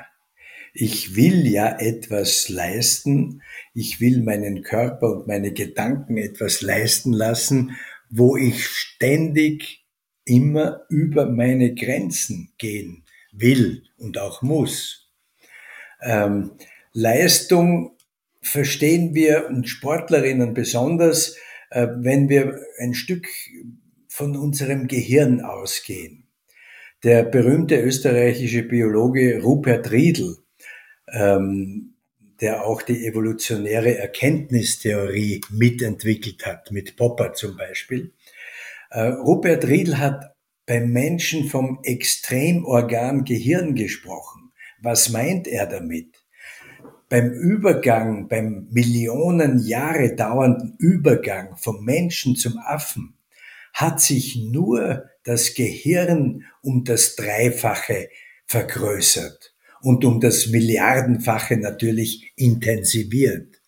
Ich 0.75 1.15
will 1.15 1.45
ja 1.45 1.77
etwas 1.79 2.49
leisten, 2.49 3.43
ich 3.75 4.01
will 4.01 4.23
meinen 4.23 4.63
Körper 4.63 5.11
und 5.11 5.27
meine 5.27 5.53
Gedanken 5.53 6.17
etwas 6.17 6.61
leisten 6.63 7.13
lassen, 7.13 7.77
wo 8.09 8.35
ich 8.35 8.65
ständig 8.65 9.85
immer 10.25 10.81
über 10.89 11.29
meine 11.29 11.75
Grenzen 11.75 12.53
gehen 12.57 13.03
will 13.31 13.83
und 13.97 14.17
auch 14.17 14.41
muss. 14.41 15.11
Ähm, 16.01 16.51
Leistung 16.91 17.95
verstehen 18.41 19.13
wir 19.13 19.47
und 19.49 19.69
Sportlerinnen 19.69 20.55
besonders, 20.55 21.37
äh, 21.69 21.87
wenn 21.97 22.29
wir 22.29 22.59
ein 22.79 22.95
Stück 22.95 23.27
von 24.07 24.35
unserem 24.35 24.87
Gehirn 24.87 25.41
ausgehen. 25.41 26.27
Der 27.03 27.23
berühmte 27.23 27.79
österreichische 27.79 28.63
Biologe 28.63 29.41
Rupert 29.41 29.91
Riedl, 29.91 30.37
ähm, 31.11 31.95
der 32.41 32.65
auch 32.65 32.81
die 32.81 33.05
evolutionäre 33.05 33.97
Erkenntnistheorie 33.97 35.41
mitentwickelt 35.49 36.45
hat, 36.45 36.71
mit 36.71 36.95
Popper 36.95 37.33
zum 37.33 37.55
Beispiel. 37.57 38.13
Äh, 38.89 39.01
Rupert 39.01 39.67
Riedl 39.67 39.97
hat 39.97 40.35
beim 40.65 40.91
Menschen 40.91 41.47
vom 41.49 41.79
Extremorgan 41.83 43.23
Gehirn 43.25 43.75
gesprochen. 43.75 44.51
Was 44.81 45.09
meint 45.09 45.47
er 45.47 45.65
damit? 45.65 46.23
beim 47.13 47.31
Übergang, 47.31 48.27
beim 48.27 48.67
Millionen 48.71 49.59
Jahre 49.59 50.15
dauernden 50.15 50.75
Übergang 50.79 51.55
vom 51.57 51.85
Menschen 51.85 52.35
zum 52.35 52.57
Affen, 52.57 53.19
hat 53.71 54.01
sich 54.01 54.35
nur 54.35 55.05
das 55.23 55.53
Gehirn 55.53 56.45
um 56.63 56.83
das 56.83 57.15
Dreifache 57.15 58.09
vergrößert 58.47 59.52
und 59.83 60.05
um 60.05 60.19
das 60.19 60.47
Milliardenfache 60.47 61.57
natürlich 61.57 62.33
intensiviert. 62.37 63.59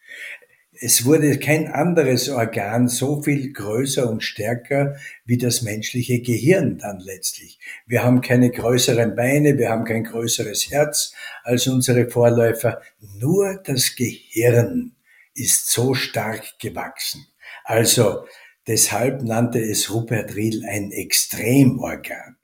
Es 0.78 1.06
wurde 1.06 1.40
kein 1.40 1.68
anderes 1.68 2.28
Organ 2.28 2.90
so 2.90 3.22
viel 3.22 3.54
größer 3.54 4.10
und 4.10 4.24
stärker 4.24 4.96
wie 5.26 5.38
das 5.38 5.62
menschliche 5.62 6.22
Gehirn 6.22 6.78
dann 6.78 7.00
letztlich. 7.00 7.60
Wir 7.86 8.04
haben 8.04 8.20
keine 8.22 8.50
größeren 8.50 9.16
Beine, 9.16 9.58
wir 9.58 9.70
haben 9.70 9.86
kein 9.86 10.04
größeres 10.04 10.72
Herz 10.72 11.14
als 11.44 11.68
unsere 11.68 12.10
Vorläufer. 12.10 12.82
Nur 13.18 13.62
das 13.64 13.96
Gehirn 13.96 14.96
ist 15.34 15.72
so 15.72 15.94
stark 15.94 16.60
gewachsen. 16.60 17.26
Also 17.64 18.26
deshalb 18.68 19.24
nannte 19.24 19.60
es 19.60 19.94
Rupert 19.94 20.36
Riel 20.36 20.66
ein 20.66 20.92
Extremorgan. 20.92 22.35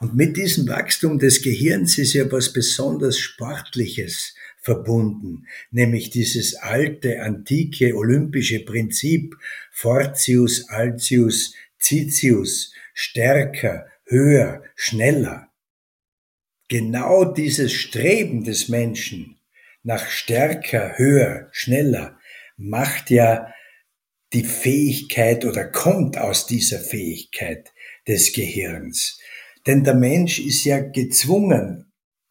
Und 0.00 0.14
mit 0.14 0.36
diesem 0.36 0.68
Wachstum 0.68 1.18
des 1.18 1.42
Gehirns 1.42 1.98
ist 1.98 2.12
ja 2.12 2.30
was 2.30 2.52
besonders 2.52 3.18
Sportliches 3.18 4.34
verbunden, 4.60 5.46
nämlich 5.70 6.10
dieses 6.10 6.54
alte, 6.54 7.22
antike, 7.22 7.96
olympische 7.96 8.64
Prinzip 8.64 9.34
Fortius, 9.72 10.68
Altius, 10.68 11.54
Citius, 11.80 12.72
stärker, 12.94 13.86
höher, 14.04 14.62
schneller. 14.76 15.48
Genau 16.68 17.24
dieses 17.24 17.72
Streben 17.72 18.44
des 18.44 18.68
Menschen 18.68 19.38
nach 19.82 20.10
stärker, 20.10 20.98
höher, 20.98 21.48
schneller 21.52 22.18
macht 22.56 23.10
ja 23.10 23.52
die 24.32 24.44
Fähigkeit 24.44 25.44
oder 25.44 25.64
kommt 25.64 26.18
aus 26.18 26.46
dieser 26.46 26.78
Fähigkeit 26.78 27.72
des 28.06 28.32
Gehirns. 28.32 29.17
Denn 29.68 29.84
der 29.84 29.94
Mensch 29.94 30.40
ist 30.40 30.64
ja 30.64 30.80
gezwungen, 30.80 31.84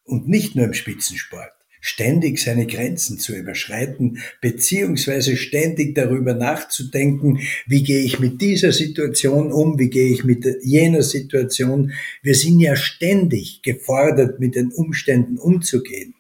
und 0.03 0.27
nicht 0.27 0.56
nur 0.56 0.65
im 0.65 0.74
Spitzensport, 0.74 1.51
ständig 1.79 2.39
seine 2.39 2.65
Grenzen 2.65 3.20
zu 3.20 3.36
überschreiten, 3.36 4.20
beziehungsweise 4.41 5.38
ständig 5.38 5.94
darüber 5.96 6.34
nachzudenken, 6.34 7.39
wie 7.67 7.84
gehe 7.84 8.01
ich 8.01 8.20
mit 8.20 8.41
dieser 8.41 8.72
Situation 8.72 9.51
um, 9.51 9.77
wie 9.77 9.89
gehe 9.89 10.12
ich 10.12 10.24
mit 10.24 10.46
jener 10.63 11.03
Situation. 11.03 11.94
Wir 12.24 12.36
sind 12.36 12.60
ja 12.60 12.75
ständig 12.75 13.62
gefordert, 13.62 14.39
mit 14.39 14.56
den 14.56 14.72
Umständen 14.72 15.38
umzugehen. 15.38 16.15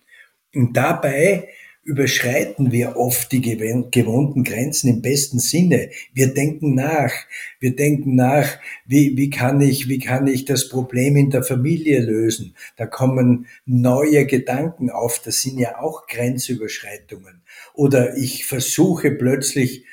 Und 0.53 0.77
dabei 0.77 1.49
überschreiten 1.87 2.73
wir 2.73 2.97
oft 2.97 3.31
die 3.31 3.39
gewohnten 3.39 4.43
Grenzen 4.43 4.89
im 4.89 5.01
besten 5.01 5.39
Sinne. 5.39 5.89
Wir 6.13 6.33
denken 6.33 6.75
nach. 6.75 7.13
Wir 7.61 7.77
denken 7.77 8.13
nach, 8.15 8.59
wie, 8.85 9.15
wie 9.15 9.29
kann 9.29 9.61
ich, 9.61 9.87
wie 9.87 9.99
kann 9.99 10.27
ich 10.27 10.43
das 10.43 10.67
Problem 10.67 11.15
in 11.15 11.29
der 11.29 11.43
Familie 11.43 12.01
lösen? 12.01 12.55
Da 12.75 12.87
kommen 12.87 13.47
neue 13.65 14.25
Gedanken 14.25 14.89
auf. 14.89 15.21
Das 15.23 15.41
sind 15.41 15.59
ja 15.59 15.79
auch 15.79 16.07
Grenzüberschreitungen. 16.07 17.41
Oder 17.73 18.17
ich 18.17 18.43
versuche 18.43 19.11
plötzlich 19.11 19.85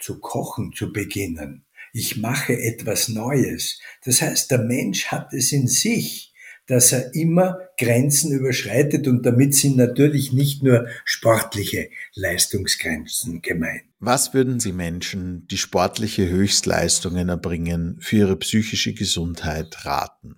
zu 0.00 0.18
kochen 0.18 0.72
zu 0.74 0.92
beginnen. 0.92 1.64
Ich 1.92 2.16
mache 2.16 2.60
etwas 2.60 3.08
Neues. 3.08 3.78
Das 4.04 4.22
heißt, 4.22 4.50
der 4.50 4.58
Mensch 4.58 5.06
hat 5.06 5.32
es 5.32 5.52
in 5.52 5.68
sich 5.68 6.34
dass 6.66 6.92
er 6.92 7.14
immer 7.14 7.58
Grenzen 7.78 8.32
überschreitet 8.32 9.06
und 9.06 9.24
damit 9.24 9.54
sind 9.54 9.76
natürlich 9.76 10.32
nicht 10.32 10.62
nur 10.62 10.86
sportliche 11.04 11.90
Leistungsgrenzen 12.14 13.42
gemeint. 13.42 13.82
Was 14.00 14.34
würden 14.34 14.60
Sie 14.60 14.72
Menschen, 14.72 15.46
die 15.48 15.56
sportliche 15.56 16.28
Höchstleistungen 16.28 17.28
erbringen, 17.28 17.98
für 18.00 18.16
ihre 18.16 18.36
psychische 18.36 18.94
Gesundheit 18.94 19.84
raten? 19.84 20.36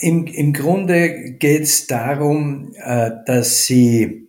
Im, 0.00 0.26
im 0.26 0.52
Grunde 0.52 1.32
geht 1.38 1.62
es 1.62 1.86
darum, 1.86 2.74
äh, 2.76 3.10
dass 3.24 3.64
Sie 3.64 4.28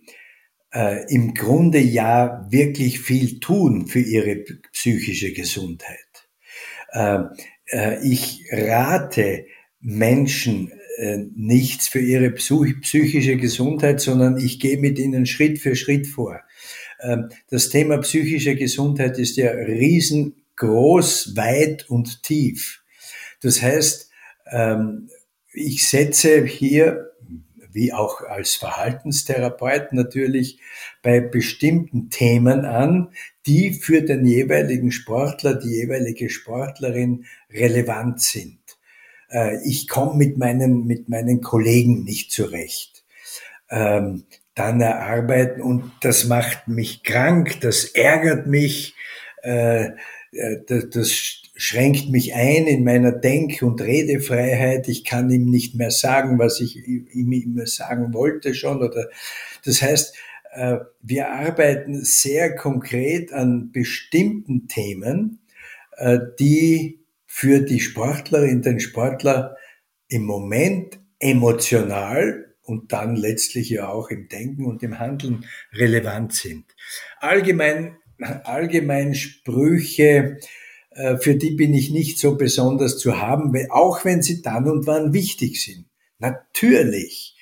äh, 0.72 1.04
im 1.12 1.34
Grunde 1.34 1.78
ja 1.78 2.46
wirklich 2.48 3.00
viel 3.00 3.40
tun 3.40 3.86
für 3.86 4.00
Ihre 4.00 4.36
psychische 4.72 5.34
Gesundheit. 5.34 5.98
Äh, 6.92 7.24
ich 8.02 8.46
rate 8.50 9.44
Menschen 9.80 10.72
äh, 10.96 11.18
nichts 11.34 11.88
für 11.88 12.00
ihre 12.00 12.30
psychische 12.30 13.36
Gesundheit, 13.36 14.00
sondern 14.00 14.38
ich 14.38 14.60
gehe 14.60 14.78
mit 14.78 14.98
ihnen 14.98 15.26
Schritt 15.26 15.58
für 15.58 15.74
Schritt 15.74 16.06
vor. 16.06 16.40
Ähm, 17.00 17.30
das 17.50 17.68
Thema 17.68 17.98
psychische 17.98 18.54
Gesundheit 18.54 19.18
ist 19.18 19.36
ja 19.36 19.50
riesengroß, 19.50 21.36
weit 21.36 21.90
und 21.90 22.22
tief. 22.22 22.82
Das 23.42 23.60
heißt, 23.60 24.10
ähm, 24.50 25.10
ich 25.52 25.88
setze 25.88 26.44
hier, 26.44 27.10
wie 27.72 27.92
auch 27.92 28.20
als 28.20 28.54
Verhaltenstherapeut 28.54 29.92
natürlich, 29.92 30.60
bei 31.02 31.20
bestimmten 31.20 32.08
Themen 32.08 32.64
an, 32.64 33.10
die 33.46 33.72
für 33.72 34.02
den 34.02 34.24
jeweiligen 34.24 34.92
Sportler, 34.92 35.54
die 35.54 35.74
jeweilige 35.74 36.30
Sportlerin 36.30 37.24
relevant 37.50 38.20
sind 38.20 38.63
ich 39.64 39.88
komme 39.88 40.16
mit 40.16 40.38
meinen, 40.38 40.86
mit 40.86 41.08
meinen 41.08 41.40
Kollegen 41.40 42.04
nicht 42.04 42.32
zurecht. 42.32 43.04
Ähm, 43.70 44.24
dann 44.54 44.80
erarbeiten 44.80 45.60
und 45.62 45.90
das 46.02 46.26
macht 46.26 46.68
mich 46.68 47.02
krank, 47.02 47.60
das 47.60 47.86
ärgert 47.86 48.46
mich, 48.46 48.94
äh, 49.42 49.86
äh 50.32 50.60
das, 50.66 50.90
das 50.90 51.10
schränkt 51.56 52.10
mich 52.10 52.34
ein 52.34 52.66
in 52.66 52.84
meiner 52.84 53.12
Denk- 53.12 53.62
und 53.62 53.80
Redefreiheit. 53.80 54.88
Ich 54.88 55.04
kann 55.04 55.30
ihm 55.30 55.46
nicht 55.46 55.74
mehr 55.74 55.90
sagen, 55.90 56.38
was 56.38 56.60
ich 56.60 56.86
ihm 56.86 57.32
immer 57.32 57.66
sagen 57.66 58.12
wollte 58.12 58.54
schon. 58.54 58.82
Oder 58.82 59.08
das 59.64 59.82
heißt, 59.82 60.14
äh, 60.52 60.78
wir 61.02 61.30
arbeiten 61.30 62.04
sehr 62.04 62.54
konkret 62.54 63.32
an 63.32 63.70
bestimmten 63.72 64.66
Themen, 64.66 65.40
äh, 65.96 66.18
die 66.38 67.03
für 67.36 67.58
die 67.58 67.80
Sportlerin, 67.80 68.62
den 68.62 68.78
Sportler 68.78 69.56
im 70.06 70.22
Moment 70.22 71.00
emotional 71.18 72.54
und 72.62 72.92
dann 72.92 73.16
letztlich 73.16 73.70
ja 73.70 73.88
auch 73.88 74.08
im 74.10 74.28
Denken 74.28 74.66
und 74.66 74.84
im 74.84 75.00
Handeln 75.00 75.44
relevant 75.72 76.32
sind. 76.32 76.64
Allgemein, 77.18 77.96
allgemein 78.44 79.16
Sprüche, 79.16 80.38
äh, 80.90 81.16
für 81.16 81.34
die 81.34 81.50
bin 81.50 81.74
ich 81.74 81.90
nicht 81.90 82.20
so 82.20 82.36
besonders 82.36 82.98
zu 82.98 83.20
haben, 83.20 83.52
auch 83.68 84.04
wenn 84.04 84.22
sie 84.22 84.40
dann 84.40 84.70
und 84.70 84.86
wann 84.86 85.12
wichtig 85.12 85.60
sind. 85.60 85.86
Natürlich 86.20 87.36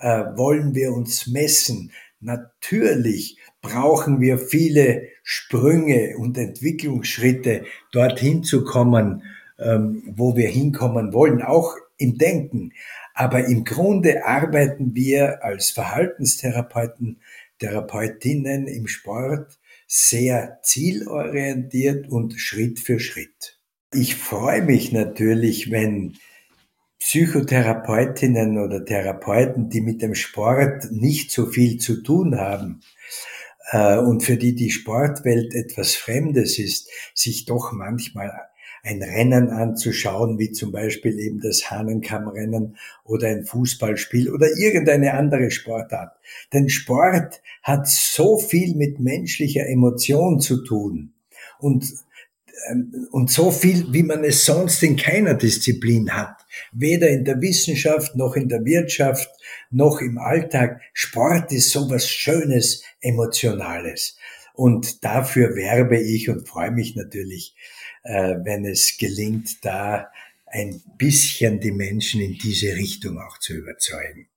äh, 0.00 0.24
wollen 0.34 0.74
wir 0.74 0.92
uns 0.92 1.28
messen. 1.28 1.92
Natürlich 2.18 3.38
brauchen 3.62 4.20
wir 4.20 4.38
viele 4.38 5.06
Sprünge 5.22 6.16
und 6.18 6.36
Entwicklungsschritte, 6.36 7.64
dorthin 7.92 8.42
zu 8.42 8.64
kommen, 8.64 9.22
ähm, 9.58 10.02
wo 10.06 10.36
wir 10.36 10.48
hinkommen 10.48 11.12
wollen, 11.12 11.42
auch 11.42 11.76
im 11.98 12.18
Denken. 12.18 12.72
Aber 13.14 13.46
im 13.46 13.64
Grunde 13.64 14.26
arbeiten 14.26 14.94
wir 14.94 15.44
als 15.44 15.70
Verhaltenstherapeuten, 15.70 17.20
Therapeutinnen 17.58 18.66
im 18.66 18.86
Sport 18.86 19.58
sehr 19.86 20.58
zielorientiert 20.62 22.08
und 22.08 22.34
Schritt 22.38 22.80
für 22.80 23.00
Schritt. 23.00 23.58
Ich 23.92 24.16
freue 24.16 24.62
mich 24.62 24.92
natürlich, 24.92 25.70
wenn 25.70 26.16
Psychotherapeutinnen 26.98 28.58
oder 28.58 28.84
Therapeuten, 28.84 29.70
die 29.70 29.80
mit 29.80 30.02
dem 30.02 30.14
Sport 30.14 30.90
nicht 30.90 31.30
so 31.30 31.46
viel 31.46 31.78
zu 31.78 32.02
tun 32.02 32.36
haben, 32.38 32.80
äh, 33.70 33.96
und 33.98 34.22
für 34.22 34.36
die 34.36 34.54
die 34.54 34.70
Sportwelt 34.70 35.54
etwas 35.54 35.94
Fremdes 35.94 36.58
ist, 36.58 36.88
sich 37.14 37.44
doch 37.44 37.72
manchmal 37.72 38.32
ein 38.86 39.02
Rennen 39.02 39.50
anzuschauen, 39.50 40.38
wie 40.38 40.52
zum 40.52 40.70
Beispiel 40.70 41.18
eben 41.18 41.40
das 41.40 41.70
Hahnenkammrennen 41.70 42.76
oder 43.04 43.28
ein 43.28 43.44
Fußballspiel 43.44 44.32
oder 44.32 44.46
irgendeine 44.56 45.14
andere 45.14 45.50
Sportart. 45.50 46.16
Denn 46.52 46.68
Sport 46.68 47.42
hat 47.62 47.88
so 47.88 48.38
viel 48.38 48.76
mit 48.76 49.00
menschlicher 49.00 49.66
Emotion 49.66 50.40
zu 50.40 50.62
tun 50.62 51.12
und 51.58 51.84
ähm, 52.68 53.08
und 53.10 53.30
so 53.30 53.50
viel, 53.50 53.92
wie 53.92 54.02
man 54.02 54.24
es 54.24 54.44
sonst 54.44 54.82
in 54.82 54.96
keiner 54.96 55.34
Disziplin 55.34 56.10
hat. 56.10 56.36
Weder 56.72 57.08
in 57.08 57.24
der 57.24 57.40
Wissenschaft 57.40 58.16
noch 58.16 58.34
in 58.34 58.48
der 58.48 58.64
Wirtschaft 58.64 59.28
noch 59.70 60.00
im 60.00 60.18
Alltag. 60.18 60.80
Sport 60.92 61.52
ist 61.52 61.70
so 61.70 61.90
was 61.90 62.08
Schönes, 62.08 62.82
Emotionales. 63.00 64.16
Und 64.54 65.04
dafür 65.04 65.54
werbe 65.54 65.98
ich 65.98 66.30
und 66.30 66.48
freue 66.48 66.70
mich 66.70 66.96
natürlich, 66.96 67.54
wenn 68.08 68.64
es 68.64 68.96
gelingt, 68.98 69.64
da 69.64 70.10
ein 70.46 70.82
bisschen 70.96 71.60
die 71.60 71.72
Menschen 71.72 72.20
in 72.20 72.34
diese 72.34 72.76
Richtung 72.76 73.18
auch 73.18 73.38
zu 73.38 73.54
überzeugen. 73.54 74.28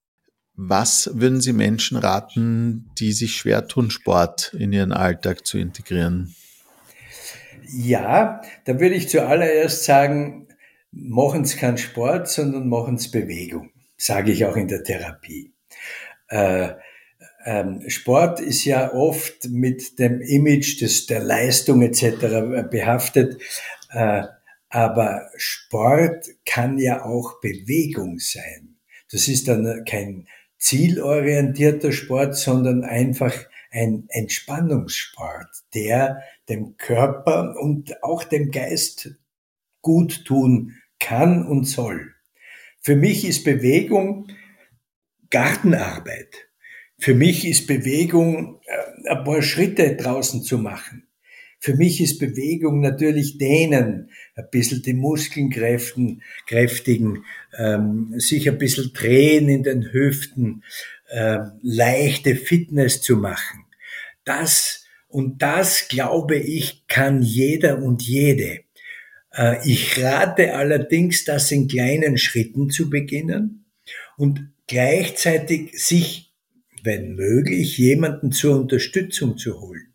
Was 0.55 1.09
würden 1.13 1.39
Sie 1.39 1.53
Menschen 1.53 1.97
raten, 1.97 2.91
die 2.99 3.13
sich 3.13 3.35
schwer 3.35 3.67
tun, 3.67 3.89
Sport 3.89 4.53
in 4.57 4.73
ihren 4.73 4.91
Alltag 4.91 5.45
zu 5.45 5.57
integrieren? 5.57 6.35
Ja, 7.71 8.41
da 8.65 8.79
würde 8.79 8.95
ich 8.95 9.07
zuallererst 9.07 9.85
sagen, 9.85 10.47
machen 10.91 11.45
Sie 11.45 11.57
keinen 11.57 11.77
Sport, 11.77 12.27
sondern 12.27 12.67
machen 12.67 12.97
Sie 12.97 13.09
Bewegung, 13.09 13.71
sage 13.95 14.31
ich 14.31 14.45
auch 14.45 14.57
in 14.57 14.67
der 14.67 14.83
Therapie. 14.83 15.53
Äh, 16.27 16.71
Sport 17.87 18.39
ist 18.41 18.65
ja 18.65 18.93
oft 18.93 19.49
mit 19.49 19.97
dem 19.97 20.21
Image 20.21 20.81
des, 20.81 21.05
der 21.05 21.21
Leistung 21.21 21.81
etc. 21.81 22.69
behaftet, 22.69 23.41
äh, 23.91 24.23
aber 24.69 25.29
Sport 25.37 26.27
kann 26.45 26.77
ja 26.77 27.05
auch 27.05 27.39
Bewegung 27.41 28.19
sein. 28.19 28.75
Das 29.11 29.27
ist 29.27 29.47
dann 29.47 29.83
kein 29.85 30.27
zielorientierter 30.57 31.91
Sport, 31.91 32.35
sondern 32.35 32.83
einfach 32.83 33.33
ein 33.71 34.05
Entspannungssport, 34.09 35.49
der 35.73 36.21
dem 36.49 36.77
Körper 36.77 37.55
und 37.59 38.03
auch 38.03 38.23
dem 38.23 38.51
Geist 38.51 39.15
gut 39.81 40.25
tun 40.25 40.75
kann 40.99 41.45
und 41.45 41.65
soll. 41.65 42.13
Für 42.81 42.95
mich 42.95 43.25
ist 43.25 43.43
Bewegung 43.43 44.27
Gartenarbeit. 45.29 46.48
Für 46.99 47.15
mich 47.15 47.47
ist 47.47 47.67
Bewegung 47.67 48.59
äh, 48.65 49.09
ein 49.09 49.23
paar 49.23 49.41
Schritte 49.41 49.95
draußen 49.95 50.43
zu 50.43 50.57
machen. 50.57 51.07
Für 51.61 51.75
mich 51.75 51.99
ist 51.99 52.19
Bewegung 52.19 52.79
natürlich 52.79 53.37
dehnen, 53.37 54.09
ein 54.35 54.47
bisschen 54.49 54.81
die 54.81 54.93
Muskeln 54.93 55.49
kräften, 55.49 56.21
kräftigen, 56.47 57.25
ähm, 57.57 58.13
sich 58.17 58.47
ein 58.47 58.57
bisschen 58.57 58.93
drehen 58.93 59.49
in 59.49 59.63
den 59.63 59.91
Hüften, 59.91 60.63
äh, 61.09 61.39
leichte 61.61 62.35
Fitness 62.35 63.01
zu 63.01 63.17
machen. 63.17 63.65
Das 64.23 64.85
und 65.09 65.41
das, 65.41 65.87
glaube 65.87 66.37
ich, 66.37 66.85
kann 66.87 67.23
jeder 67.23 67.81
und 67.81 68.03
jede. 68.03 68.59
Äh, 69.33 69.67
ich 69.67 70.01
rate 70.01 70.55
allerdings, 70.55 71.25
das 71.25 71.51
in 71.51 71.67
kleinen 71.67 72.17
Schritten 72.17 72.69
zu 72.69 72.89
beginnen 72.89 73.65
und 74.17 74.51
gleichzeitig 74.67 75.71
sich, 75.73 76.28
wenn 76.85 77.15
möglich, 77.15 77.77
jemanden 77.77 78.31
zur 78.31 78.59
Unterstützung 78.59 79.37
zu 79.37 79.61
holen. 79.61 79.87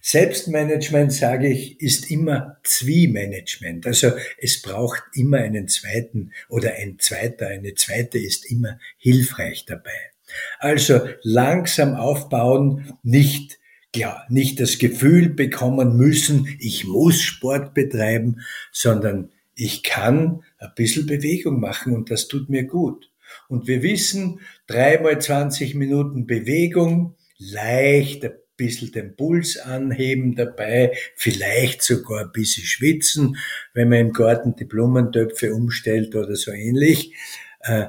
Selbstmanagement, 0.00 1.12
sage 1.12 1.48
ich, 1.48 1.80
ist 1.80 2.10
immer 2.10 2.58
Zwie-Management. 2.64 3.86
Also 3.86 4.12
es 4.38 4.60
braucht 4.60 5.02
immer 5.14 5.38
einen 5.38 5.68
zweiten 5.68 6.32
oder 6.48 6.74
ein 6.74 6.98
zweiter, 6.98 7.46
eine 7.48 7.74
zweite 7.74 8.18
ist 8.18 8.50
immer 8.50 8.80
hilfreich 8.98 9.64
dabei. 9.64 10.10
Also 10.58 11.00
langsam 11.22 11.94
aufbauen, 11.94 12.98
nicht 13.02 13.60
ja, 13.94 14.24
nicht 14.28 14.58
das 14.58 14.78
Gefühl 14.78 15.28
bekommen 15.28 15.96
müssen, 15.96 16.48
ich 16.58 16.86
muss 16.86 17.20
Sport 17.20 17.74
betreiben, 17.74 18.40
sondern 18.72 19.30
ich 19.54 19.82
kann 19.82 20.42
ein 20.58 20.72
bisschen 20.74 21.06
Bewegung 21.06 21.60
machen 21.60 21.94
und 21.94 22.10
das 22.10 22.26
tut 22.28 22.48
mir 22.48 22.64
gut. 22.64 23.10
Und 23.52 23.66
wir 23.66 23.82
wissen, 23.82 24.40
dreimal 24.66 25.20
20 25.20 25.74
Minuten 25.74 26.26
Bewegung, 26.26 27.16
leicht 27.36 28.24
ein 28.24 28.32
bisschen 28.56 28.92
den 28.92 29.14
Puls 29.14 29.58
anheben 29.58 30.34
dabei, 30.34 30.96
vielleicht 31.16 31.82
sogar 31.82 32.22
ein 32.22 32.32
bisschen 32.32 32.64
schwitzen, 32.64 33.36
wenn 33.74 33.90
man 33.90 33.98
im 33.98 34.12
Garten 34.14 34.56
die 34.56 34.64
Blumentöpfe 34.64 35.52
umstellt 35.52 36.16
oder 36.16 36.34
so 36.34 36.50
ähnlich. 36.50 37.14
Äh, 37.60 37.88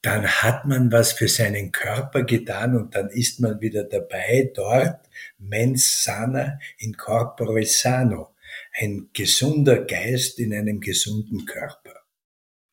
dann 0.00 0.28
hat 0.28 0.66
man 0.66 0.92
was 0.92 1.10
für 1.10 1.26
seinen 1.26 1.72
Körper 1.72 2.22
getan 2.22 2.76
und 2.76 2.94
dann 2.94 3.10
ist 3.10 3.40
man 3.40 3.60
wieder 3.60 3.82
dabei 3.82 4.52
dort, 4.54 5.00
mens 5.38 6.04
sana 6.04 6.60
in 6.78 6.96
corpore 6.96 7.66
sano, 7.66 8.36
ein 8.78 9.10
gesunder 9.12 9.84
Geist 9.86 10.38
in 10.38 10.54
einem 10.54 10.78
gesunden 10.78 11.46
Körper. 11.46 11.99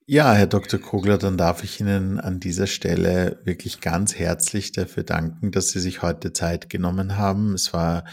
Ja, 0.09 0.31
Herr 0.31 0.47
Dr. 0.47 0.79
Kogler, 0.79 1.17
dann 1.17 1.37
darf 1.37 1.65
ich 1.65 1.81
Ihnen 1.81 2.17
an 2.17 2.39
dieser 2.39 2.65
Stelle 2.65 3.41
wirklich 3.43 3.81
ganz 3.81 4.15
herzlich 4.15 4.71
dafür 4.71 5.03
danken, 5.03 5.51
dass 5.51 5.67
Sie 5.71 5.81
sich 5.81 6.01
heute 6.01 6.31
Zeit 6.31 6.69
genommen 6.69 7.17
haben. 7.17 7.53
Es 7.53 7.73
war 7.73 8.05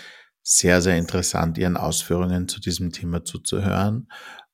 sehr, 0.42 0.82
sehr 0.82 0.96
interessant, 0.96 1.56
Ihren 1.56 1.76
Ausführungen 1.76 2.48
zu 2.48 2.58
diesem 2.58 2.90
Thema 2.90 3.24
zuzuhören. 3.24 4.08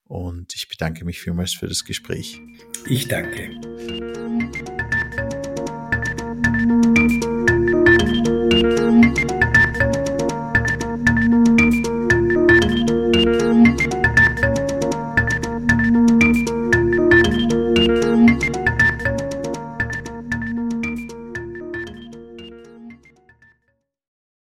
Und 0.05 0.55
ich 0.55 0.68
bedanke 0.68 1.07
mich 1.07 1.18
vielmals 1.18 1.55
für 1.55 1.66
das 1.66 1.87
Gespräch. 1.87 2.38
Ich 2.87 3.09
danke. 3.09 3.59